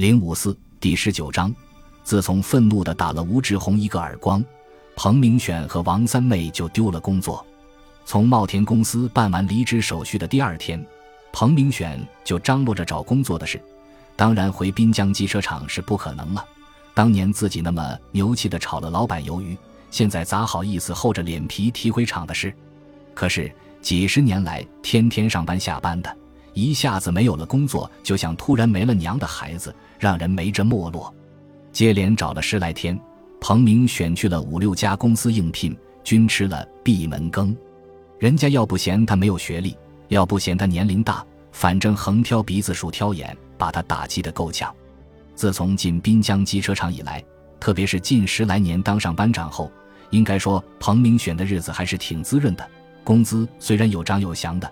[0.00, 1.54] 零五四第十九章，
[2.02, 4.42] 自从愤怒的打了吴志红一个耳光，
[4.96, 7.44] 彭明选和王三妹就丢了工作。
[8.06, 10.82] 从茂田公司办完离职手续的第二天，
[11.34, 13.60] 彭明选就张罗着找工作的事。
[14.16, 16.42] 当然，回滨江机车厂是不可能了。
[16.94, 19.54] 当年自己那么牛气的炒了老板鱿鱼，
[19.90, 22.50] 现在咋好意思厚着脸皮提回厂的事？
[23.12, 26.16] 可是几十年来天天上班下班的，
[26.54, 31.14] 一下子没有了工作，就像突然没了娘的孩子，让人没着没落。
[31.72, 32.98] 接连找了十来天，
[33.40, 37.56] 彭明选去了五六家公司应聘，均吃了闭门羹。
[38.18, 39.76] 人家要不嫌他没有学历，
[40.08, 44.74] 要不嫌他年龄大，反正横挑鼻子竖挑眼，把他打击得够呛。
[45.34, 47.24] 自从进滨江机车厂以来，
[47.58, 49.70] 特别是近十来年当上班长后，
[50.10, 52.68] 应该说彭明选的日子还是挺滋润的。
[53.04, 54.70] 工资虽然有涨有降的，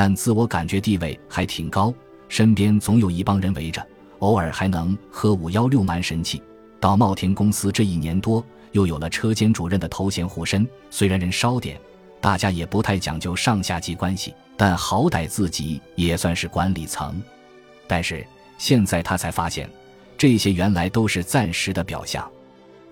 [0.00, 1.92] 但自我感觉地位还挺高，
[2.28, 3.84] 身边总有一帮人围着，
[4.20, 6.40] 偶尔还能喝五幺六蛮神气。
[6.78, 11.76] 到茂田公司这一年多，又有了车间主任的头衔护身，虽然人少点。
[12.20, 17.20] 大家也不太讲究上下级关系，但好歹自己也算是管理层。
[17.88, 18.24] 但是
[18.56, 19.68] 现在他才发现，
[20.16, 22.30] 这些原来都是暂时的表象。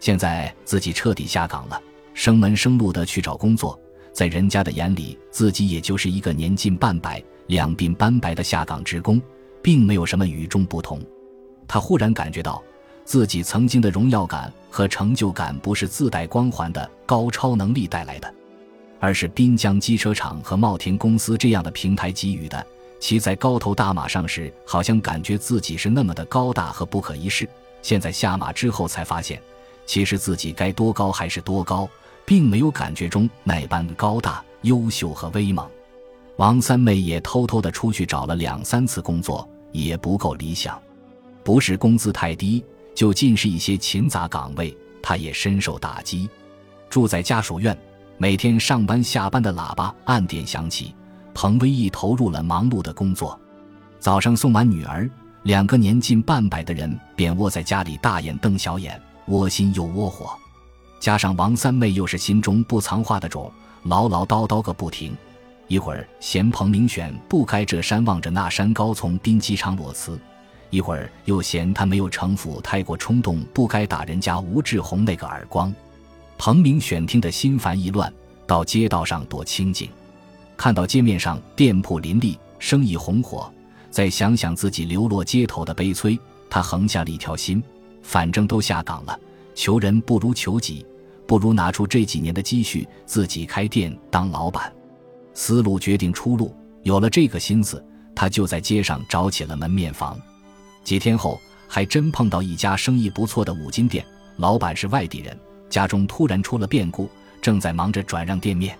[0.00, 1.80] 现在自己彻底下岗了，
[2.14, 3.80] 生门生路的去找工作，
[4.16, 9.20] 在人家的眼里，自己也就是一个年近半百、两鬓斑白的下岗职工，
[9.60, 10.98] 并没有什么与众不同。
[11.68, 12.62] 他忽然感觉到，
[13.04, 18.34] 自己曾经的荣耀感和成就感，不是自带光环的高超能力带来的。
[18.98, 22.66] 而是滨江机车厂和茂田公司这样的平台给予的。
[22.98, 27.44] 骑在高头大马上时，好像感觉自己是那么的高大和不可一世；
[27.82, 29.38] 现在下马之后，才发现，
[29.84, 31.86] 其实自己该多高还是多高，
[32.26, 35.66] 并没有感觉中那般高大、优秀和威猛。
[36.36, 40.78] 王三妹也偷偷的出去找了两三次工作，也不够理想，
[41.42, 42.62] 不是工资太低，
[42.94, 46.28] 就尽是一些勤杂岗位，她也深受打击。
[46.90, 47.76] 住在家属院。
[48.18, 50.94] 每天上班下班的喇叭按点响起，
[51.34, 53.38] 彭威义投入了忙碌的工作。
[53.98, 55.06] 早上送完女儿，
[55.42, 60.30] 两个年近半百的人便窝在家里大眼瞪小眼，窝心又窝火。
[60.98, 63.52] 加上王三妹又是心中不藏话的种，
[63.84, 65.16] 唠唠叨叨个不停。
[65.68, 70.18] 一会儿嫌彭明选不该这山望着那山高从滨机场裸辞，
[70.70, 75.74] 一会儿又嫌他没有城府太过冲动，不该打人家吴志红那个耳光。
[76.38, 78.12] 彭明选听得心烦意乱，
[78.46, 79.88] 到街道上躲清静。
[80.56, 83.52] 看到街面上店铺林立，生意红火，
[83.90, 86.18] 再想想自己流落街头的悲催，
[86.48, 87.62] 他横下了一条心：
[88.02, 89.18] 反正都下岗了，
[89.56, 90.86] 求人不如求己，
[91.26, 94.72] 不如拿出这几年的积蓄，自己开店当老板。
[95.32, 97.84] 思路决定出路，有了这个心思，
[98.14, 100.16] 他就在街上找起了门面房。
[100.84, 104.04] 几天后，还真碰到一家生意不错的五金店，
[104.36, 105.36] 老板是外地人。
[105.70, 108.78] 家中突然出了变故，正在忙着转让店面，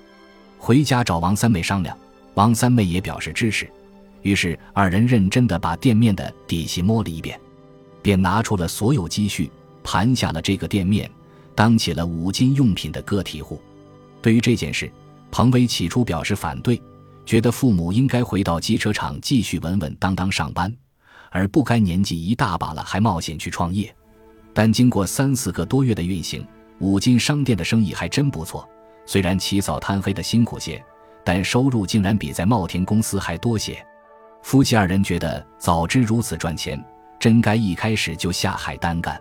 [0.59, 1.97] 回家找王三妹商量。
[2.35, 3.67] 王三妹也表示支持，
[4.21, 7.41] 于是二人认真的把店面的底细摸了一遍，
[8.03, 9.51] 便拿出了所有积蓄，
[9.87, 11.09] 盘下了这个店面，
[11.55, 13.63] 当起了五金用品的个体户。
[14.21, 14.91] 对于这件事，
[15.31, 16.83] 彭威起初表示反对，
[17.25, 20.75] 觉得父母应该回到机车厂继续稳稳当当上班，
[21.31, 23.95] 而不该年纪一大把了还冒险去创业。
[24.53, 26.45] 但经过三四个多月的运行，
[26.81, 28.69] 五金商店的生意还真不错，
[29.07, 30.85] 虽然起早贪黑的辛苦些，
[31.25, 33.79] 但收入竟然比在茂田公司还多些。
[34.43, 36.83] 夫妻二人觉得早知如此赚钱，
[37.21, 39.21] 真该一开始就下海单干。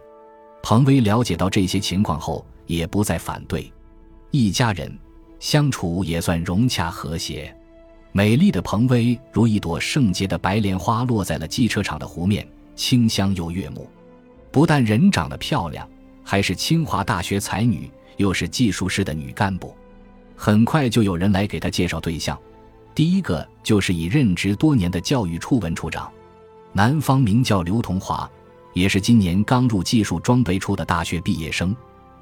[0.68, 3.72] 彭威了解到这些情况后，也不再反对，
[4.32, 4.92] 一家人
[5.40, 7.56] 相处也算融洽和谐。
[8.12, 13.88] 美丽的彭威如一朵圣洁的白莲花，落在了机车厂的湖面，清香又悦目。
[14.50, 15.88] 不但人长得漂亮。
[16.24, 17.88] 还是清华大学才女，
[18.18, 19.76] 又是技术室的女干部，
[20.36, 22.36] 很快就有人来给她介绍对象。
[22.96, 26.12] 第一个就是已任职多年的教育处文处长，
[26.74, 28.28] 男方名叫刘同华，
[28.76, 31.74] 也是今年刚入技术装备处的大学毕业生。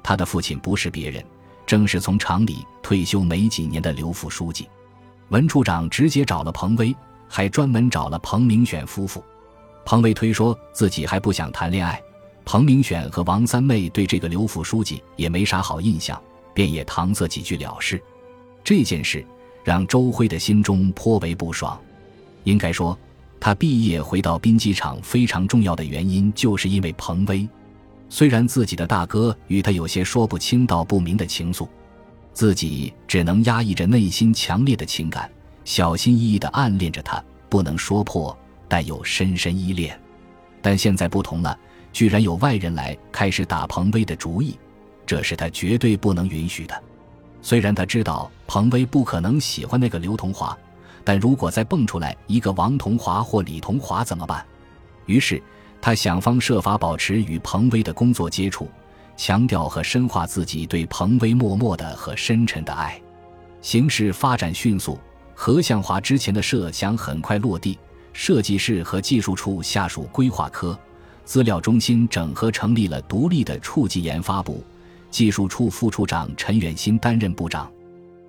[0.04, 1.22] 他的父亲不是别人，
[1.66, 4.68] 正是从厂里退休没几年的刘副书记。
[5.30, 6.94] 文处长直接找了彭威，
[7.28, 9.22] 还专门找了彭明选夫妇。
[9.84, 12.00] 彭威推说自己还不想谈恋爱。
[12.44, 18.00] 彭明选和王三妹对这个刘副书记也没啥好印象，便也搪塞几句了事。
[18.62, 19.26] 这件事
[19.64, 21.76] 让周辉的心中颇为不爽。
[22.44, 22.96] 应该说，
[23.44, 27.46] 他毕业回到滨机厂非常重要的原因，就是因为彭威。
[28.08, 31.68] 虽然自己的大哥与他有些说不清道不明的情愫，
[32.32, 35.30] 自己只能压抑着内心强烈的情感，
[35.62, 38.34] 小心翼翼地暗恋着他，不能说破，
[38.66, 40.00] 但又深深依恋。
[40.62, 41.54] 但现在不同了，
[41.92, 44.58] 居然有外人来开始打彭威的主意，
[45.04, 46.82] 这是他绝对不能允许的。
[47.42, 50.56] 虽然他知道彭威不可能喜欢那个刘同华，
[51.04, 54.44] 但如果再蹦出来一个王同华或李同华怎么办？
[55.06, 55.40] 于是
[55.80, 58.68] 他想方设法保持与彭威的工作接触，
[59.16, 62.98] 强调和深化自己对彭威默默的和深沉的爱。
[63.60, 64.98] 形势发展迅速，
[65.34, 67.78] 何向华之前的设想很快落地。
[68.12, 70.78] 设计室和技术处下属规划科、
[71.24, 74.62] 资料中心整合成立了独立的处级研发部，
[75.10, 77.68] 技术处副处长陈远新担任部长。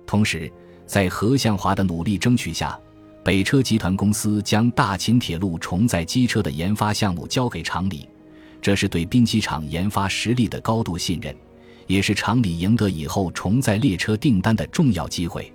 [0.04, 0.50] 同时，
[0.86, 2.78] 在何向华的努力争取下，
[3.24, 8.08] 北车集团公司将大秦铁路重载机车的研发项目交给厂里，
[8.62, 11.34] 这是对滨机厂研发实力的高度信任，
[11.86, 15.52] 也是厂里赢得以后重载列车订单的重要机会。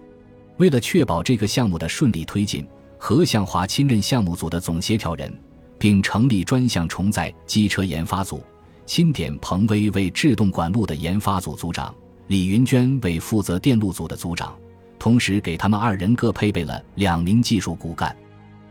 [0.58, 2.68] 为了确保这个项目的顺利推进。
[3.04, 5.36] 何向华亲任项目组的总协调人，
[5.80, 8.44] 并成立专项重载机车研发组，
[8.86, 11.92] 钦点彭威为制动管路的研发组组长，
[12.28, 14.56] 李云娟为负责电路组的组长，
[15.02, 18.16] 同时给他们二人各配备了两名技术骨干。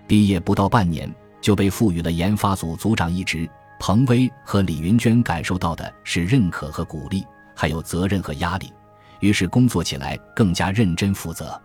[0.06, 3.50] 毕业不到半年，就被赋予了研发组组长一职。
[3.80, 8.72] 彭威和李云娟感受到的是认可和鼓励，还有责任和压力，
[9.18, 11.60] 于是工作起来更加认真负责。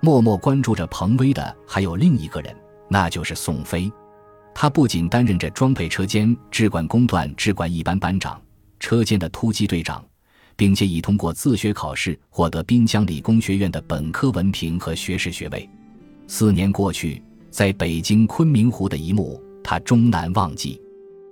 [0.00, 2.52] 默默关注着彭威的还有另一个人，
[2.88, 3.88] 那就是宋飞。
[4.52, 8.42] 他不仅担任着装配车间质管工段质管一班班长、
[8.80, 10.04] 车间的突击队长，
[10.60, 15.66] 并且已通过自学考试获得滨江理工学院的本科文凭和学士学位。
[16.26, 20.78] 四年过去，在北京昆明湖的一幕，他终难忘记。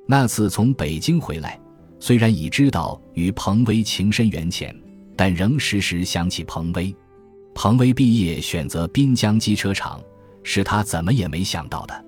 [0.07, 1.61] 那次从北京回来，
[2.01, 4.75] 虽然已知道与彭威情深缘浅，
[5.15, 6.97] 但仍时时想起彭威。
[7.55, 10.01] 彭威毕业选择滨江机车厂，
[10.43, 12.05] 是他怎么也没想到的。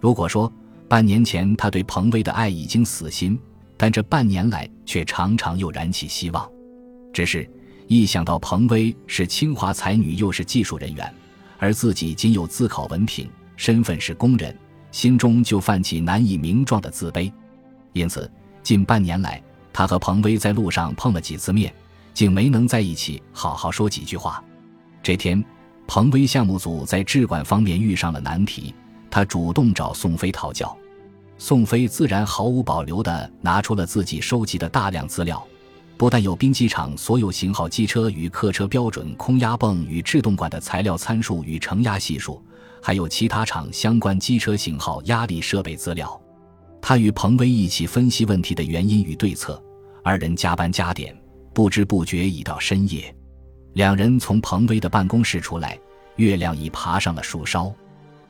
[0.00, 0.52] 如果说
[0.88, 3.38] 半年前他对彭威的爱已经死心，
[3.76, 6.50] 但这半年来却常常又燃起希望。
[7.16, 7.48] 只是
[7.86, 11.14] 一想到彭威是清华才女，又是技术人员，
[11.58, 13.26] 而自己仅有自考文凭，
[13.56, 14.54] 身份是工人，
[14.92, 17.32] 心中就泛起难以名状的自卑。
[17.94, 18.30] 因此，
[18.62, 19.42] 近半年来，
[19.72, 21.72] 他和彭威在路上碰了几次面，
[22.12, 24.44] 竟没能在一起好好说几句话。
[25.02, 25.42] 这天，
[25.86, 28.74] 彭威项目组在质管方面遇上了难题，
[29.08, 30.76] 他主动找宋飞讨教，
[31.38, 35.42] 宋飞自然毫无保留地拿出了自己收集的大量资料，
[35.96, 42.42] 不但有兵机场所有型号机车与客车标准空压泵与制动管的材料参数与承压系数，
[42.82, 46.20] 还有其他厂相关机车型号压力设备资料。
[46.82, 49.60] 他与彭威一起分析问题的原因与对策，
[50.04, 51.16] 二人加班加点，
[51.54, 53.14] 不知不觉已到深夜。
[53.72, 55.78] 两人从彭威的办公室出来，
[56.16, 57.74] 月亮已爬上了树梢，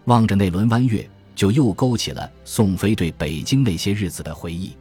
[0.04, 4.76] 望着那轮弯月，就又勾起了宋飞对北京那些日子的回忆。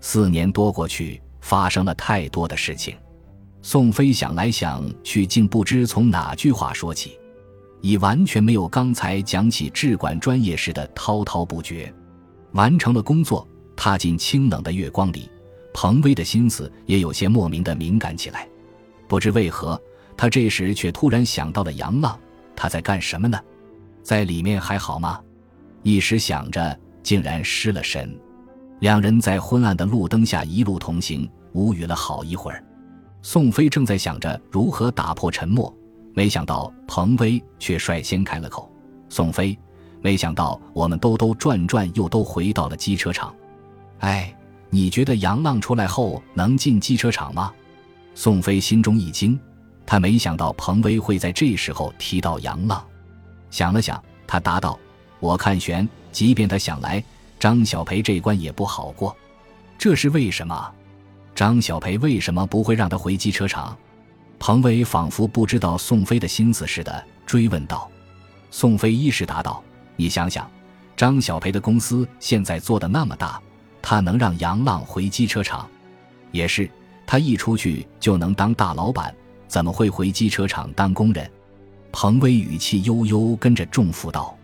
[0.00, 2.96] 四年多过去，发生了太多的事情。
[3.62, 7.18] 宋飞想来想去，竟不知从哪句话说起，
[7.82, 11.92] 已完全没有刚才讲起质管专业时的滔滔不绝。
[12.52, 13.46] 完成了工作，
[13.76, 15.30] 踏进清冷的月光里，
[15.72, 18.48] 彭威的心思也有些莫名的敏感起来，
[19.06, 19.80] 不知为何。
[20.16, 22.18] 他这时却突然想到了杨浪，
[22.54, 23.38] 他在干什么呢？
[24.02, 25.20] 在里面还好吗？
[25.82, 28.18] 一时想着，竟然失了神。
[28.80, 32.64] 两人在昏暗的路灯下一路同行，无语了好一会儿。
[33.20, 35.72] 宋飞正在想着如何打破沉默，
[36.14, 38.72] 没想到彭威却率先开了口
[39.10, 39.56] ：“宋飞，
[40.00, 43.34] 没想到我们兜兜转转又都回到了机车厂。
[43.98, 44.34] 哎，
[44.70, 47.52] 你觉得杨浪出来后能进机车厂吗？”
[48.14, 49.38] 宋飞心中一惊。
[49.84, 52.82] 他没想到彭威会在这时候提到杨浪，
[53.50, 54.78] 想了想，他答道
[55.20, 57.04] ：“我看悬，即便他想来，
[57.40, 59.16] 张小培这关也不好过。
[59.76, 60.72] 这是为什么？
[61.34, 63.76] 张小培为什么不会让他回机车厂？”
[64.38, 67.90] 彭威仿佛不知道宋飞的心思似的，追问道。
[68.50, 69.62] 宋飞一时答道
[69.96, 70.50] ：“你想想，
[70.96, 73.40] 张小培的公司现在做的那么大，
[73.82, 75.68] 他能让杨浪回机车厂？
[76.32, 76.70] 也是，
[77.06, 79.14] 他一出去就能当大老板。”
[79.48, 81.28] 怎么会回机车厂当工人？
[81.90, 84.36] 彭威语气悠悠，跟着重负道。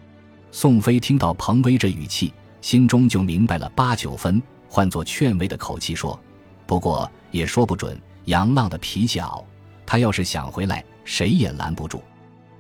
[0.51, 6.19] 宋飞听到彭威这语气，心中就明白了八九分，换作劝慰的口气说
[6.67, 9.47] ：“不过也说不准，杨浪的脾气好，
[9.85, 12.03] 他要是想回来，谁也拦不住。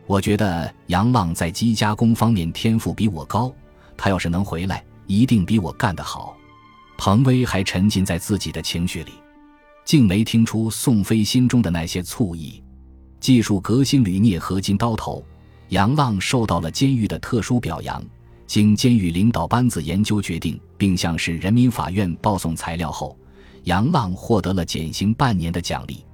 [0.06, 3.52] 我觉得杨浪在机加工方面天赋比我高，
[3.96, 6.36] 他要是能回来，一定比我干得好。”
[6.98, 9.12] 彭威还沉浸在自己的情绪里。
[9.84, 12.60] 竟没听出宋飞心中的那些醋意。
[13.20, 15.24] 技术革新铝镍合金刀头，
[15.68, 18.04] 杨浪受到了监狱的特殊表扬，
[18.46, 23.18] 经监狱领导班子研究决定，并向市人民法院报送材料后，
[23.64, 26.04] 杨浪获得了减刑半年的奖励。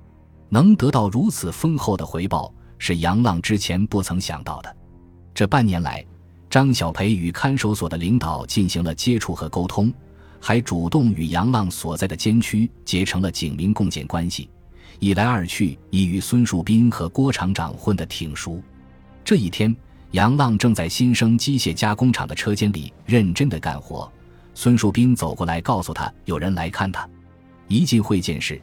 [0.49, 4.77] 能得到如此丰厚的回报，是杨浪之前不曾想到的。
[5.35, 6.05] 这半年来，
[6.49, 9.93] 张小培与看守所的领导进行了接触和沟通，
[10.41, 14.49] 还主动与杨浪所在的监区结成了警民共建关系。
[14.99, 18.63] 一来二去，已与孙树斌和郭厂长混得挺熟。
[19.23, 19.75] 这一天。
[20.13, 24.11] 杨浪正在新生机械加工厂的车间里认真的干活，
[24.55, 27.09] 孙树斌走过来告诉他有人来看他。
[27.67, 28.61] 一进会见室，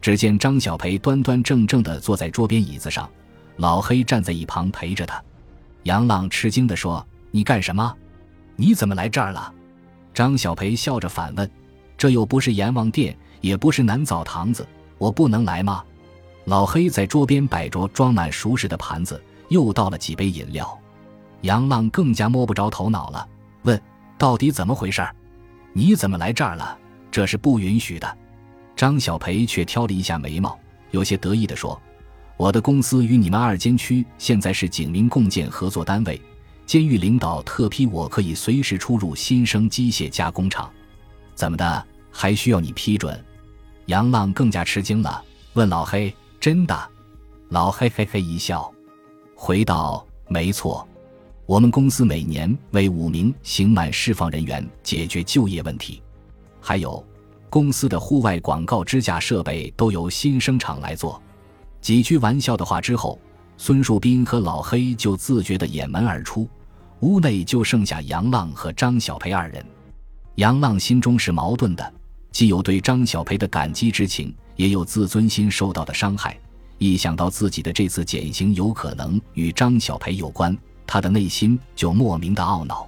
[0.00, 3.10] 只见张小培端端正正的坐在桌边椅子上，
[3.56, 5.20] 老黑站在一旁陪着他。
[5.82, 7.92] 杨浪吃惊的说：“你干什么？
[8.54, 9.52] 你怎么来这儿了？”
[10.14, 11.50] 张小培笑着反问
[11.98, 14.64] ：“这又不是阎王殿，也不是南澡堂子，
[14.98, 15.82] 我不能来吗？”
[16.46, 20.78] 老黑在桌边摆着装满熟食的盘子，又倒了几杯饮料。
[21.42, 23.28] 杨浪更加摸不着头脑了，
[23.62, 23.80] 问
[24.18, 25.06] ：“到底怎么回事？
[25.72, 26.78] 你怎么来这儿了？
[27.10, 28.18] 这是不允许的。”
[28.74, 30.58] 张小培却挑了一下眉毛，
[30.90, 31.80] 有些得意地说
[32.36, 36.20] ：“我的公司与你们二监区现在是警民共建合作单位，
[36.64, 40.70] 监狱领导特批我可以随时出入新生机械加工厂。
[41.34, 41.86] 怎么的？
[42.10, 43.22] 还需要你批准？”
[43.86, 45.22] 杨浪更加吃惊了，
[45.54, 46.90] 问老黑：“真的？”
[47.50, 48.72] 老黑嘿嘿一笑，
[49.34, 50.86] 回道：“没错。”
[51.52, 56.00] 我们公司每年为五名刑满释放人员解决就业问题，
[56.62, 57.04] 还有
[57.50, 61.20] 公司的户外广告支架设备都由新生厂来做。
[61.82, 63.20] 几句玩笑的话之后，
[63.58, 66.48] 孙树斌和老黑就自觉地掩门而出，
[67.00, 69.62] 屋内就剩下杨浪和张小培二人。
[70.36, 71.92] 杨浪心中是矛盾的，
[72.30, 76.34] 既有对张小培的感激之情，也有自尊心受到的伤害。
[76.78, 80.56] 一想到自己的这次减刑有可能与张小培有关，
[80.92, 82.86] 他的内心就莫名的懊恼，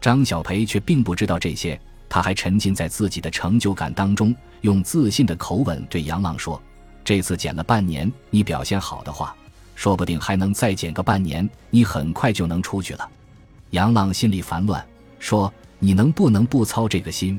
[0.00, 6.58] 张小培却并不知道这些，他还沉浸在自己的成就感当中，用自信的口吻对杨浪说
[7.04, 9.36] ：“这次减了半年，你表现好的话，
[9.74, 13.06] 说不定还能再减个半年，你很快就能出去了。”
[13.72, 14.82] 杨浪心里烦乱，
[15.18, 17.38] 说：“你能不能不操这个心？”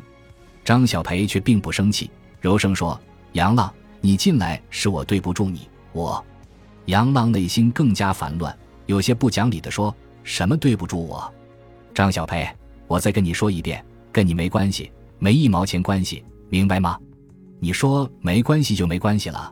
[0.64, 3.02] 张小培却并不生气，柔声说
[3.34, 6.24] ：“杨浪，你进来是我对不住你，我。”
[6.86, 8.56] 杨浪内心更加烦乱。
[8.86, 11.34] 有些不讲理的说：“什么对不住我，
[11.94, 12.48] 张小培？
[12.88, 17.00] 我再跟你说一遍，跟你没关系，没一毛钱关系，明白吗？
[17.60, 19.52] 你说没关系就没关系了。”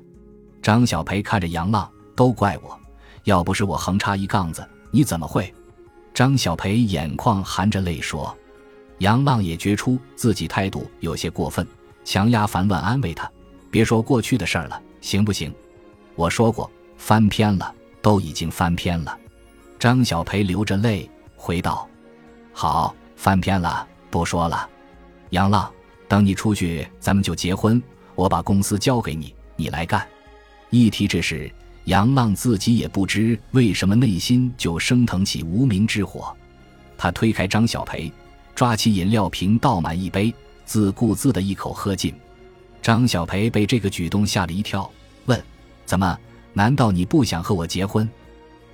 [0.62, 2.80] 张小培看着杨浪，都怪我，
[3.24, 5.54] 要不是我横插一杠子，你怎么会？
[6.13, 8.36] 张小培眼眶含着泪说。
[9.00, 11.68] 杨浪也觉出自己态度有些过分，
[12.06, 13.30] 强压烦乱安慰他
[13.72, 15.54] ：“别说过去的事儿了，行不行？
[16.16, 19.18] 我说过，翻篇了，都已经翻篇了。”
[19.84, 21.86] 张小培流着泪回道
[22.56, 24.70] ：“好，翻篇了，不说了。
[25.32, 25.70] 杨浪，
[26.08, 27.84] 等你出去，咱们就结婚。
[28.16, 30.08] 我把公司交给你，你来干。”
[30.72, 31.52] 一提这事，
[31.84, 36.34] 杨浪自己也不知为什么内心就升腾起无名之火。
[36.98, 38.10] 他推开张小培，
[38.56, 42.16] 抓起饮料瓶倒满一杯，自顾自的一口喝尽。
[42.82, 44.90] 张小培被这个举动吓了一跳，
[45.25, 45.44] 问
[45.86, 46.18] ：“怎么？
[46.54, 48.10] 难道你不想和我结婚？”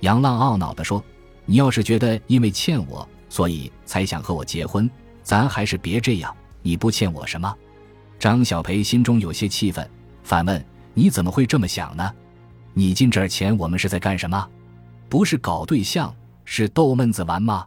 [0.00, 1.02] 杨浪懊恼地说
[1.44, 4.90] ：“你要是觉得因为欠我，所以才想和我结婚，
[5.22, 6.34] 咱还是别这样。
[6.62, 7.54] 你不欠我什么？”
[8.18, 9.88] 张小培心中有些气愤，
[10.22, 12.12] 反问：“你怎么会这么想呢？
[12.74, 14.48] 你进这儿前，我们是在干什么？
[15.08, 16.14] 不是搞对象，
[16.44, 17.66] 是逗闷子玩吗？”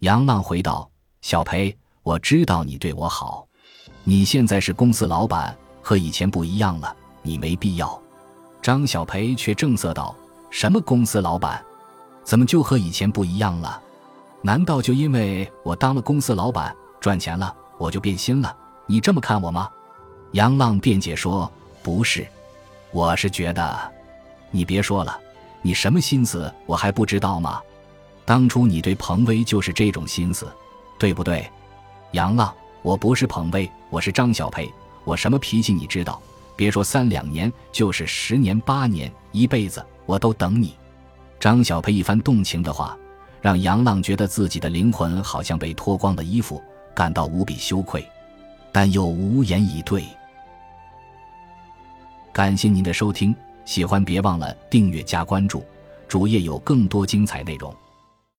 [0.00, 0.90] 杨浪回道
[1.22, 3.46] ：“小培，我知道你对我好，
[4.04, 8.02] 你现在是公司老板，和以前不一样了，你没必要。”
[8.60, 10.14] 张小培却正色道。
[10.52, 11.64] 什么公司老板，
[12.22, 13.80] 怎么就和以前不一样了？
[14.42, 18.54] 难道就因为我当了公司老板赚钱了，我就变心了？
[18.86, 19.70] 你这么看我吗？
[20.32, 21.50] 杨浪辩解说
[21.82, 22.28] ：“不是，
[22.90, 23.90] 我是觉得，
[24.50, 25.18] 你别说了，
[25.62, 27.58] 你什么心思我还不知道吗？
[28.26, 30.46] 当初你对彭威就是这种心思，
[30.98, 31.50] 对不对？”
[32.12, 34.70] 杨浪，我不是彭威，我是张小培，
[35.04, 36.20] 我什么脾气你知道？
[36.56, 39.84] 别说三两年，就是十年八年，一辈子。
[40.04, 40.74] 我都等你，
[41.38, 42.98] 张小培一番动情的话，
[43.40, 46.60] 让杨浪觉得自己的灵魂好像被脱光了衣服，
[46.92, 48.04] 感到无比羞愧，
[48.72, 50.04] 但又无言以对。
[52.32, 55.64] 感谢您的收听，喜欢别忘了订阅加关注，
[56.08, 57.74] 主页有更多精彩内容。